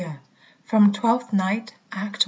[0.63, 2.19] FROM "TWELFTH NIGHT," ACT I.